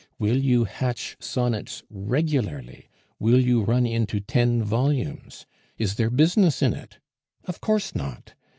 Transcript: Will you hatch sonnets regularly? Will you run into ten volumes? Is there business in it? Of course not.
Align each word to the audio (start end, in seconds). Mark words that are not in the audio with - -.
Will 0.17 0.39
you 0.43 0.63
hatch 0.63 1.15
sonnets 1.19 1.83
regularly? 1.91 2.89
Will 3.19 3.39
you 3.39 3.61
run 3.63 3.85
into 3.85 4.19
ten 4.19 4.63
volumes? 4.63 5.45
Is 5.77 5.93
there 5.93 6.09
business 6.09 6.63
in 6.63 6.73
it? 6.73 6.97
Of 7.45 7.61
course 7.61 7.93
not. 7.93 8.33